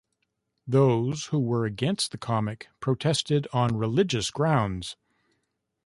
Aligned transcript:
Those 0.65 1.25
who 1.27 1.37
were 1.39 1.65
against 1.67 2.09
the 2.11 2.17
comic 2.17 2.69
protested 2.79 3.47
on 3.53 3.77
religious 3.77 4.31
grounds. 4.31 4.97